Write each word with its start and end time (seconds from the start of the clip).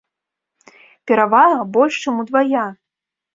Перавага 1.11 1.59
больш 1.75 1.93
чым 2.07 2.15
удвая! 2.25 2.65